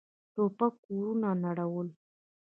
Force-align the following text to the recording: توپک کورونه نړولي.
توپک 0.33 0.73
کورونه 0.85 1.29
نړولي. 1.43 1.95